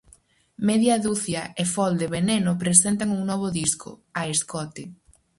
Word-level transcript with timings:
Media 0.67 0.95
Ducia 1.03 1.43
e 1.61 1.63
Fol 1.73 1.93
de 2.01 2.07
Veneno 2.15 2.51
presentan 2.63 3.09
un 3.17 3.21
novo 3.29 3.47
disco, 3.61 3.89
"A 4.19 4.21
escote". 4.33 4.83